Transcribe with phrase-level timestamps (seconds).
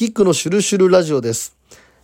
[0.00, 1.58] キックのシュルシュルラジオです。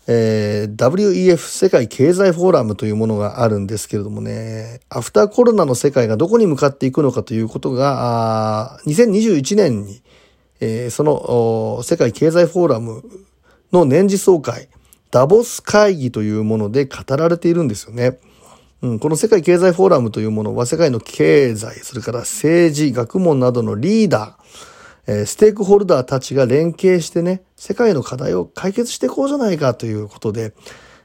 [0.06, 10.02] えー、WEF 世界経済フォーラムというものがあるんですけれどもね、アフターコロナの世界がどこに向かっていくのかということが、2021年に、
[10.60, 13.02] えー、その世界経済フォーラム
[13.72, 14.68] の年次総会、
[15.10, 18.18] ダボス会議というもので語られているんですよね。
[18.82, 24.75] うん、この世界経済フォーラムというものは世界の経済、それから政治、学問などのリーダー、
[25.06, 30.52] えステークホルダーたちが連携してね、世界の課題を解決していこうじゃないかということで、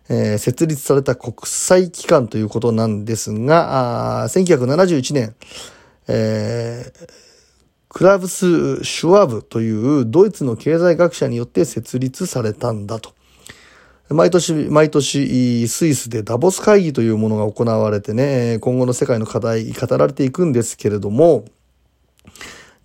[0.10, 5.36] えー、設立された国際機関ということなんですが、あ1971年、
[6.08, 7.10] えー、
[7.88, 13.14] クラブス・シュワーブというドイツの経済学者によって設立されたんだと。
[14.10, 21.46] 毎年、毎年、スイスでダボス会議というものが行われてね、今後の世界の課題語られていくんですけれども、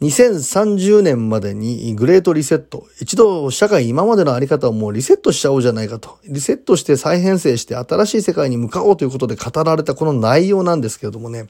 [0.03, 2.87] 2030年までにグレートリセット。
[3.01, 6.19] 一度社会今までのあり方をもうリセットしちゃおうじゃないかと。
[6.29, 11.47] リセットして再編成して新しい世界に向かおうということで語られたこの内容なんですけれどもね。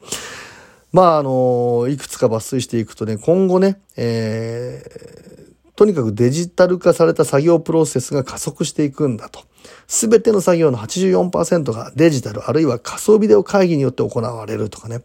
[0.93, 9.41] まあ、あの、いくつか抜粋していくとね、今後ね、えー、とにかくデジタル化された作業プロセスが加速していくんだと。
[9.86, 15.03] すべての作業の84%がデジタルあるいは仮想ビデオ会議によって行われるとかね。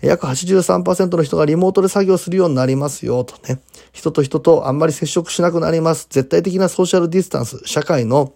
[0.00, 3.60] 約83%の人がリモートで作業するようになりますよとね。
[3.92, 6.06] 人と人とあんまり接触しなくなります。
[6.10, 8.32] 絶対的なソーシャルディスタンス、社会の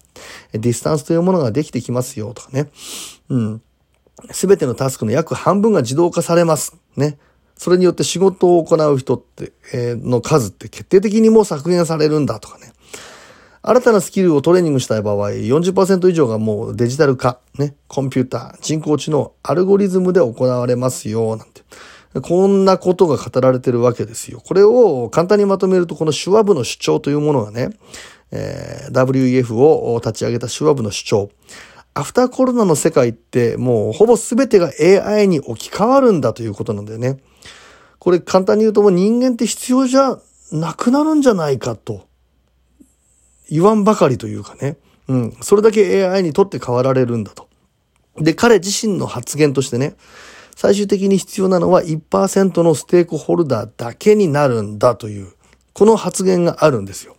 [0.52, 2.70] ディスタンスというものができてきますよとかね。
[3.28, 3.62] うん。
[4.30, 6.76] すべてのタスクの約半分が自動化されます。
[6.96, 7.18] ね。
[7.56, 12.72] それによって仕事を行う人って、えー、の数って決定的にもう削減されるんだとかね。
[13.68, 21.62] 新たなスキルをトレーニングしたい場合、40%以上がもうデジタル化、ね、コンピューター、人工知能、アルゴリズムで行われますよ、なんて。
[22.22, 24.40] こんなことが語られてるわけですよ。
[24.40, 27.70] これを簡単にまとめると、このシュワブの主張というものがね、
[28.30, 31.30] えー、WEF を立ち上げたシュワブの主張。
[31.94, 37.18] アフターコロナの世界ってもうほぼ全てが AI に置き換わるんだということなんだよね。
[37.98, 40.18] これ簡単に言うともう人間って必要じゃ
[40.52, 42.05] なくなるんじゃないかと。
[43.50, 44.76] 言わんばかりというかね。
[45.08, 45.36] うん。
[45.40, 47.48] それだけ AI にとって変わられるんだと。
[48.18, 49.94] で、彼自身の発言としてね、
[50.56, 55.32] 最終的に必要なのは1%のステークホルダーだけになるんだという、
[55.74, 57.16] この発言があるんですよ。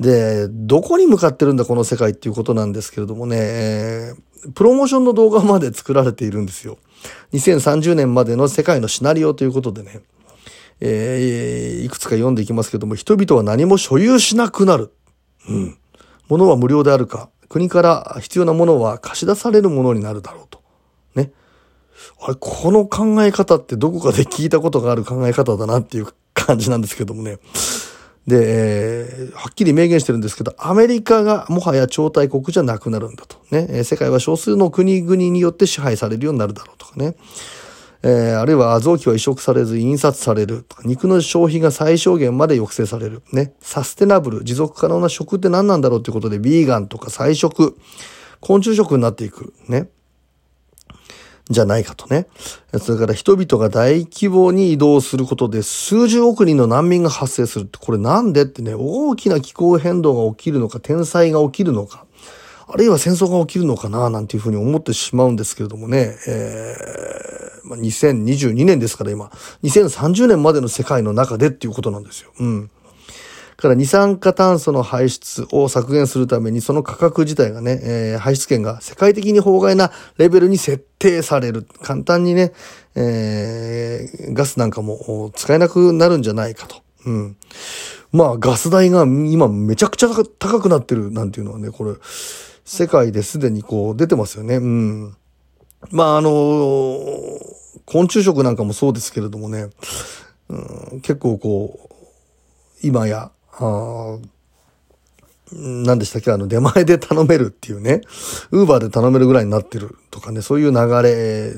[0.00, 6.78] で、どこに向かってるんだこの世界っていうことなんですけれどもね、えー、プロモーションの動画まで作られているんですよ。
[7.32, 10.00] 2030年までの世界のシナリオということでね、
[10.80, 14.92] えー、いくつか読んでいきますけども、人々は何も所有しなくなる。
[15.48, 15.78] うん。
[16.28, 20.62] 物は無料であるか、国から必要なものは貸し出されるものになるだろうと。
[21.14, 21.32] ね。
[22.20, 27.38] あれ、この考え方ってどこかで聞いたことがある考え方だなっていう感じなんですけどもね。
[28.26, 33.36] で、えー、はっきり明言してるんですけど、アメリカがもはや超大国じゃなくなるんだと。
[33.50, 33.84] ね。
[33.84, 37.16] 世界は少数の国々によって支配されるようになるだろうとかね。
[38.04, 43.22] えー、あるいは臓器は移植されず印刷されるとか、肉の消費が最小限まで抑制される。
[43.32, 43.54] ね。
[43.60, 47.76] サステナブル、持続可能な食って何なんだろうっていうことで、ビーガンとか菜食、
[48.40, 49.54] 昆虫食になっていく。
[49.68, 49.88] ね。
[51.48, 52.26] じゃないかとね。
[52.80, 62.06] それから人々が大規模に移動することで数十億人の難民が発生するって、これなんでってね、大きな気候変動が起きるのか、天災が起きるのか、
[62.66, 69.30] あるいは戦争が起きるのかな、なんていうふうに思ってしまうんですけれどもね、えーまあ、2022年ですから今、
[69.62, 72.32] 2030年までの世界の中でっていうことなんですよ。
[72.38, 72.70] うん。
[73.62, 81.66] から二酸化炭素の排出を削減するためにその価格自体がね、えー、排出権が世界的に法外なレベルに設定される。
[81.82, 82.52] 簡単にね、
[82.96, 86.82] えー、ガスなんかも使えなくなるんじゃないかと。
[87.06, 87.36] うん。
[88.10, 90.08] まあ、ガス代が今めちゃくちゃ
[90.38, 91.94] 高くなってるなんていうのはね、これ、
[92.64, 94.56] 世界ですでにこう出てますよね。
[94.56, 95.16] うん。
[95.90, 96.30] まあ、あの
[97.84, 99.70] 昆虫食なんかもそうですけれどもね、
[100.48, 104.18] うん、結構こう、今や、あ
[105.52, 108.00] 何でしたっけあの、出前で頼めるっていうね、
[108.50, 111.52] ウーバーで頼めるぐらいになってるとかね、そういう流れ、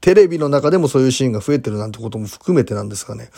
[0.00, 3.30] テレビの中でもそういうシーンが増えてるなんてことも含めてなんですかね。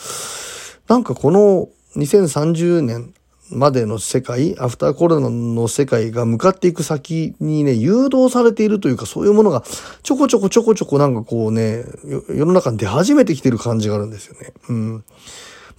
[0.87, 3.13] なんかこの2030年
[3.51, 9.63] までの世界、アフターコロナの世界が向かっていく先にね、誘導されているというか、そういうものが
[10.03, 11.83] ちょこちょこちょこちょこなんかこうね、
[12.29, 14.53] 世の中に出始めてきてる感じがあるんですよね。
[14.69, 14.93] うん。
[14.95, 15.01] ま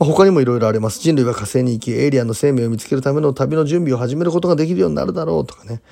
[0.00, 1.00] あ、他にもいろいろあります。
[1.00, 5.82] 人類は火星に行き、エイリアンの生命を見つけるための旅の準備を始めることができるようになるだろうとかね。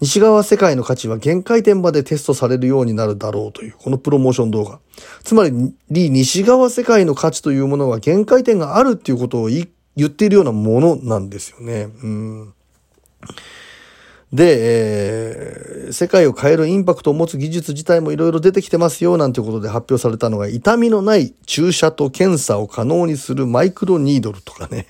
[0.00, 4.78] 西側世界の価値は限界点までテストされるようになるだろうという、このプロモーション動画。
[5.24, 11.88] つまり、西側世界の価値というものは限界点があるっていうことを言い言っているようなものなんですよね。
[12.02, 12.54] うん。
[14.32, 24.86] で、えー、世界を変えるインパクトを持つ技術自体もいろいろ出てきてますよ、なんてことで発表されたのが、痛みのない注射と検査を可能にするマイクロニードルとかね、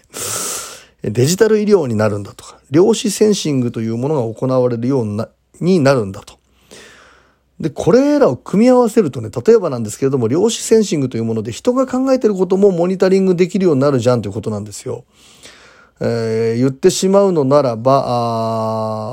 [1.02, 5.28] デジタル医療になるんだとか、量子センシングというものが行われるよう、
[5.60, 6.35] になるんだと。
[7.60, 15.04] で、これらを組み合わせるとね、例えばなんですけれども、量子センシングというもので人が考えてることもモニタリングできるようになるじゃんということなんですよ。
[15.98, 18.04] えー、言ってしまうのならば、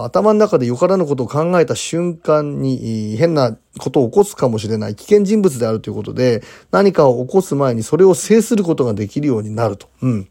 [0.01, 9.88] あ頭の中でよからぬことを考えた瞬間に変なことを起こすかもしれない危険人物であるということで、何かを起こす前にそれを制することができるようになると。
[10.01, 10.28] うん。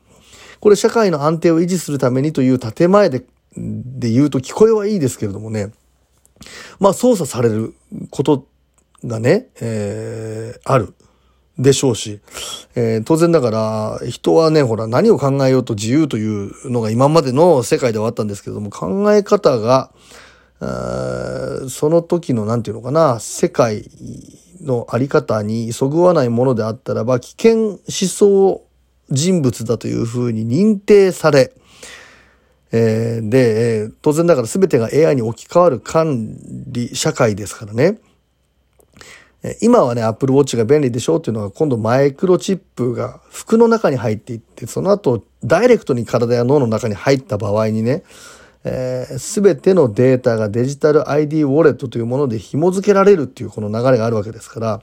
[0.61, 3.25] これ社会の安定を維持するためにという建前で、
[3.57, 5.73] で言うと聞こえはいいですけれどもね。
[6.81, 7.75] まあ操作される
[8.11, 8.47] こと
[9.05, 10.95] がね、えー、ある。
[11.59, 12.21] でしょうし、
[12.75, 19.93] えー、当然ながら人はね、ほら何を考えようと自由というのが今までの世界ではあったんですけども、考え方が、
[21.69, 23.85] その時の何て言うのかな、世界
[24.63, 28.63] のあり方にそぐわないものであったらば、危険思想
[29.11, 31.53] 人物だというふうに認定され、
[32.73, 36.37] えー、で、当然ながら全てが AI に置き換わる管
[36.67, 37.99] 理社会ですからね。
[39.61, 48.05] 今はね、Apple Watch が便利でしょうっていうのが今度マイクロチップが服の中に入っていって、その後ダイレクトに体や脳の中に入った場合にね、
[48.63, 54.83] す、えー、てのデータがデジタル ID ウォレットというもので紐付けられるっていうこの流れがあるわけですから、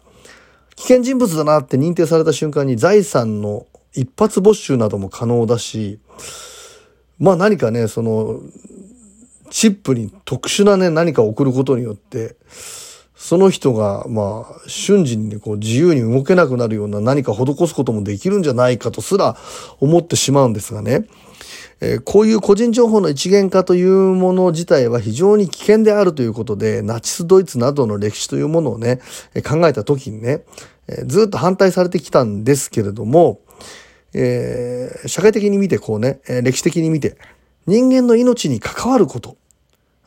[0.76, 6.00] 危険人物だなって認定された瞬間に財産の一発没収なども可能だし、
[7.20, 8.42] まあ何かね、その、
[9.50, 12.36] チップに特殊なね、何かを送ることによって、
[13.16, 19.36] その人が、まあ、瞬時にね、こう、自由に動けなくなるような何か施すこともできるんじゃないかとすら
[19.82, 21.06] 思ってしまうんですがね。
[21.82, 29.00] えー、こういう個人情報の一元化というもの自体は非常に危険であるということで、ナチスドイツなどの歴史というものをね、
[29.46, 30.44] 考えた時にね、
[30.88, 33.42] えー、ずっと反対されてきたんですけれども、
[34.14, 37.18] えー、社会的に見てこうね、歴史的に見て、
[37.68, 39.38] 人間の命に関わること、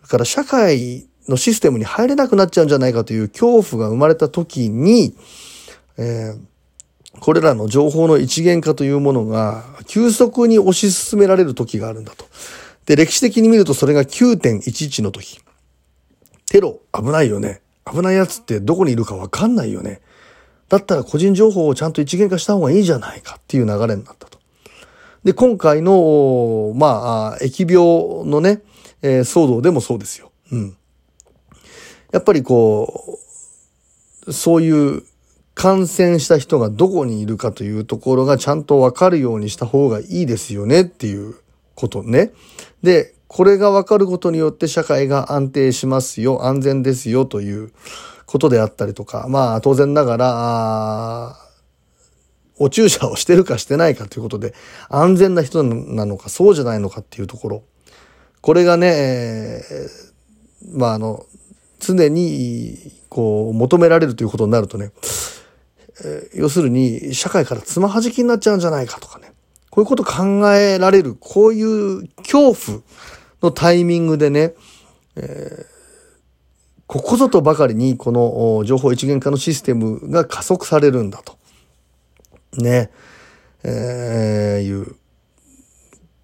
[0.03, 5.15] だから社会のシステムに入れなくなっちゃうんじゃないかという恐怖が生まれた時に、
[5.97, 6.41] えー、
[7.21, 12.27] これらの情報の一元化というものが急速に推し進められる時があるんだと。
[12.87, 15.41] で、歴史的に見るとそれが9.11の時。
[16.51, 17.63] テロ、危ないよね。
[17.91, 20.01] 危ないやつってどこにいるかわかんないよね。
[20.73, 24.39] だったら個人情報をちゃんと一元化した方がいいじゃないかっていう流れになったと。
[25.23, 28.63] で、今回の、まあ、疫病のね、
[29.03, 30.33] えー、騒動でもそうですよ。
[30.51, 30.77] うん。
[32.11, 33.19] やっぱりこ
[34.27, 35.03] う、そういう
[35.53, 41.35] 感染した人がどこにいるかというところがちゃんとわかるようにした方がいいですよねっていう
[41.75, 42.31] ことね。
[42.83, 47.73] で、これがわかることによって社会が安定しますよ、安全ですよという
[48.27, 51.37] ことであったりとか、まあ当然ながら、
[52.59, 54.55] お注射をしてるかしてないかということで、
[54.89, 57.63] 安全な人なのかそうじゃないのかっていうところ。
[58.41, 61.27] これがね、えー、まああの、
[61.81, 62.79] 常に
[63.09, 64.93] こう求められるということになるとね、
[66.05, 69.33] えー、要するに社会からつまはじきになっちゃうんじゃないかとかね、
[69.71, 72.83] こういうこと考えられる、こういう恐怖
[73.43, 74.55] のタイミングでね、
[75.17, 75.72] えー、
[76.93, 81.39] ここぞとばかりにこの情報一元化のシステムが加速されるんだと。
[82.59, 82.91] ね、
[83.65, 84.97] えー、いう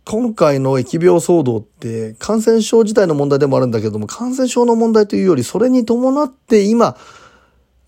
[0.04, 6.98] 今回の疫病騒動って感染症自体の問題でもあるんだけども、感染症の問題というより、それに伴って今、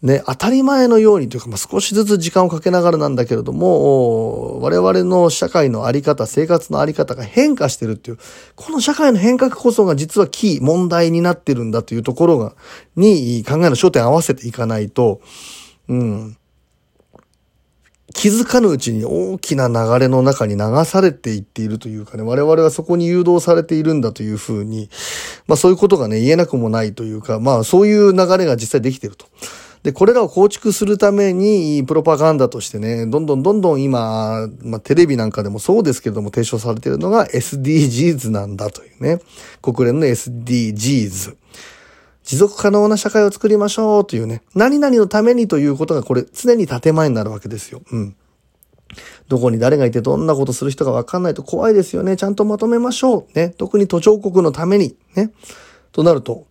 [0.03, 8.19] ね、当たり前のようにというか、まあ、少しずつ時間をかけながらなんだけれども、我々の社会のあり方、生活のあり方が変化してるっていう、
[8.57, 12.55] この社会の変革こそが実はキー、問題になってるんだというところが、
[12.97, 15.21] に考えの焦点を合わせていかないと、
[15.89, 16.37] うん、
[18.15, 24.89] 気づかぬうちに大きな流れの中に流されていっているというかね、我々はそこに誘導されているんだというふうに、
[25.47, 29.27] まあそういうことがね、言えなくもないというか、まあそういう流れが実際できていると。
[29.83, 39.21] で、これらを構築するために、プロパガンダとしてね、どんどんどんどん今、まあテレビなんかでもそうですけれども提唱されているのが SDGs なんだというね、
[39.63, 41.37] 国連の SDGs。
[42.23, 47.83] 持続可能な社会を作りましょうというね、何々のためにということがこれ常に建前になるわけですよ。
[47.91, 48.17] うん。
[49.29, 52.17] どこに誰がいてどんなことする人がわかんないと怖いですよね。
[52.17, 53.39] ちゃんとまとめましょう。
[53.39, 53.55] ね。
[53.57, 54.97] 特に途上国のために。
[55.15, 55.31] ね。
[55.93, 56.47] となると、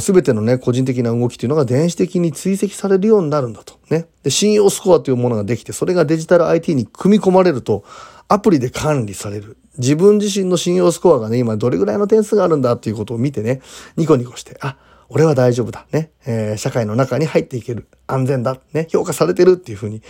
[0.00, 3.74] すべてのね、個人的な動きというのが電子的に追跡されるようになるんだと。
[3.90, 4.06] ね。
[4.22, 7.84] で、信用スコアというものができて、それがデジタル IT に組み込まれると、
[8.28, 9.56] アプリで管理される。
[9.78, 13.60] 自分自身の信用スコアがね、今どれぐらいの点数があるんだっていうことを見てね、
[13.96, 14.76] ニコニコして、あ、
[15.08, 15.86] 俺は大丈夫だ。
[15.92, 16.10] ね。
[16.26, 17.86] えー、社会の中に入っていける。
[18.06, 18.58] 安全だ。
[18.72, 18.86] ね。
[18.90, 20.02] 評価されてるっていうふうに。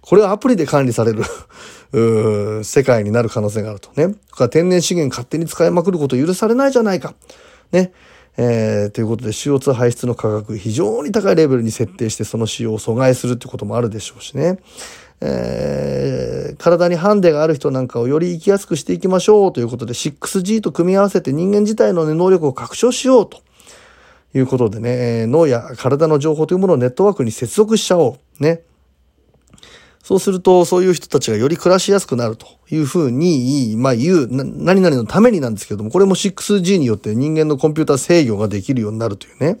[0.00, 1.24] これはアプリで管理される
[2.60, 4.14] う世界になる可能性があるとね。
[4.50, 7.14] 天然資源勝手に使いまくること許されないじゃないか。
[7.72, 7.92] ね。
[8.38, 14.58] えー、ということで CO2 排出の価格非常に高いレベルに設定してその使用を阻害するってこともあるでしょうしね。
[15.22, 23.40] えー、体にハンデがある人なんかをより生きやすくしていきましょうということで 6G と組み合わせて人間自体の、ね、能力を拡張しようと
[24.34, 28.42] いうことでね、脳や体の情報というものをネットワークに接続しちゃおう。
[28.42, 28.60] ね。
[30.06, 39.58] そうすると、そういう人たちがより暮らしやすくなるというふうに、まあ言う、何々のためになんですけども、これも 6G によって人間のコンピューター制御ができるようになるというね。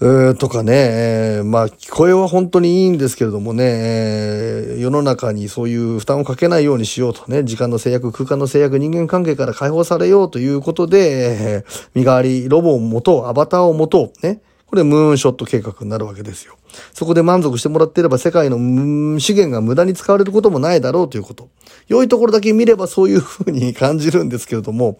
[0.00, 14.40] えー、とかね、えー、まあ、聞こえは本当にいいんですけれどもね、えー、世の中にそういう負担をかけないようにしようとね、時間の制約、空間の制約、人間関係から解放されようということで、えー、身代わりロボを持とう、アバターを持とう、ね。
[14.66, 16.56] これムーンショット計画になるわけですよ。
[16.92, 21.48] そこで満足してもらっていれば世界の資源が無駄に使われることもないだろうということ。
[21.88, 24.98] 良いところだけ見ればそういうふうに感じるんですけれども、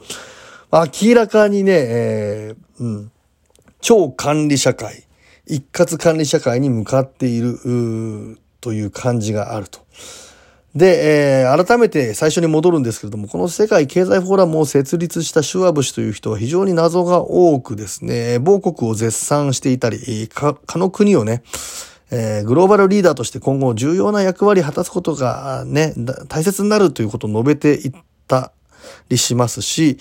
[0.73, 3.12] 明らかにね、えー、うん。
[3.80, 5.04] 超管理社会、
[5.46, 7.58] 一括管理社会に向かっている、
[8.61, 9.80] という感じがあると。
[10.76, 21.42] で、えー、改めて最初に戻るんですけれども、この世界経済フォーラムを設立したシュワブ氏という人は非常に謎が多くですね、某国を絶賛していたり、か、かの国をね、
[22.11, 25.95] えー、グローバルリーダーとして今後重要な役割を果たすことがね、
[26.28, 27.92] 大切になるということを述べていっ
[28.28, 28.52] た
[29.09, 29.97] りしますし、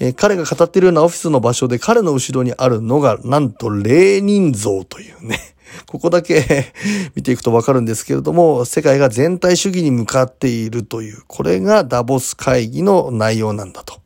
[0.00, 5.53] えー、彼が語っているようなオフィスの場所で彼の後ろにあるのが、なんとレーニン像というね、
[5.86, 6.72] ここだけ
[7.14, 14.03] 見ていくとわかるんですけれども、世界が全体主義に向かっているという、これがダボス会議の内容なんだと。